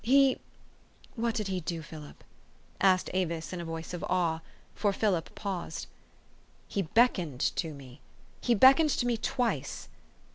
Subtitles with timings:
[0.03, 0.39] He"
[1.15, 2.23] "What did he do, Philip?"
[2.81, 4.39] asked Avis in a voice of awe;
[4.73, 5.85] for Philip paused."
[6.67, 8.01] He beckoned to me.
[8.41, 9.89] He beckoned to me twice.